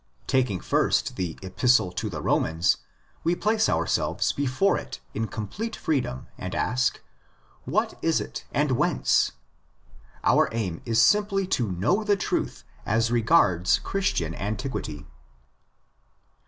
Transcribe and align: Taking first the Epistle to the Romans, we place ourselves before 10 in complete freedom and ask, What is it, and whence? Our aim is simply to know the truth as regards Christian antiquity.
Taking 0.25 0.59
first 0.61 1.15
the 1.15 1.37
Epistle 1.43 1.91
to 1.91 2.09
the 2.09 2.23
Romans, 2.23 2.77
we 3.23 3.35
place 3.35 3.69
ourselves 3.69 4.31
before 4.31 4.77
10 4.79 4.93
in 5.13 5.27
complete 5.27 5.75
freedom 5.75 6.25
and 6.39 6.55
ask, 6.55 7.03
What 7.65 7.93
is 8.01 8.19
it, 8.19 8.43
and 8.51 8.71
whence? 8.71 9.33
Our 10.23 10.49
aim 10.53 10.81
is 10.85 10.99
simply 10.99 11.45
to 11.53 11.71
know 11.71 12.03
the 12.03 12.17
truth 12.17 12.63
as 12.83 13.11
regards 13.11 13.77
Christian 13.77 14.33
antiquity. 14.33 15.05